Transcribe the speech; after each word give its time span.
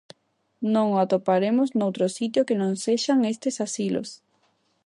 Non 0.73 0.87
o 0.95 0.97
atoparemos 1.05 1.69
noutro 1.79 2.05
sitio 2.17 2.45
que 2.47 2.59
non 2.61 2.71
sexan 2.85 3.19
estes 3.33 3.55
asilos. 3.67 4.09